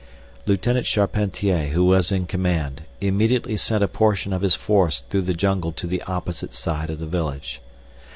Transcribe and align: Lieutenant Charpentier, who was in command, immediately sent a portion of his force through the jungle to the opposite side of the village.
Lieutenant 0.47 0.87
Charpentier, 0.87 1.67
who 1.67 1.85
was 1.85 2.11
in 2.11 2.25
command, 2.25 2.85
immediately 2.99 3.55
sent 3.55 3.83
a 3.83 3.87
portion 3.87 4.33
of 4.33 4.41
his 4.41 4.55
force 4.55 5.01
through 5.01 5.21
the 5.21 5.35
jungle 5.35 5.71
to 5.73 5.85
the 5.85 6.01
opposite 6.07 6.55
side 6.55 6.89
of 6.89 6.97
the 6.97 7.05
village. 7.05 7.61